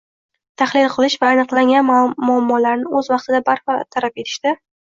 [0.61, 1.87] tahlil qilish va aniqlangan
[2.31, 4.59] muammolarni o‘z vaqtida bartaraf etishda